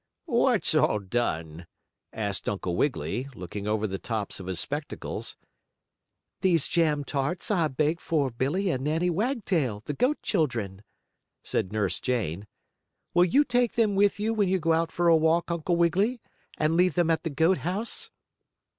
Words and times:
"What's 0.25 0.73
all 0.73 0.97
done?" 0.97 1.67
asked 2.11 2.49
Uncle 2.49 2.75
Wiggily, 2.75 3.27
looking 3.35 3.67
over 3.67 3.85
the 3.85 3.99
tops 3.99 4.39
of 4.39 4.47
his 4.47 4.59
spectacles. 4.59 5.37
"These 6.41 6.67
jam 6.67 7.03
tarts 7.03 7.51
I 7.51 7.67
baked 7.67 8.01
for 8.01 8.31
Billie 8.31 8.71
and 8.71 8.83
Nannie 8.83 9.11
Wagtail, 9.11 9.83
the 9.85 9.93
goat 9.93 10.17
children," 10.23 10.81
said 11.43 11.71
Nurse 11.71 11.99
Jane. 11.99 12.47
"Will 13.13 13.25
you 13.25 13.43
take 13.43 13.73
them 13.73 13.93
with 13.93 14.19
you 14.19 14.33
when 14.33 14.49
you 14.49 14.57
go 14.57 14.73
out 14.73 14.91
for 14.91 15.07
a 15.07 15.15
walk, 15.15 15.51
Uncle 15.51 15.75
Wiggily, 15.75 16.19
and 16.57 16.75
leave 16.75 16.95
them 16.95 17.11
at 17.11 17.21
the 17.21 17.29
goat 17.29 17.59
house?" 17.59 18.09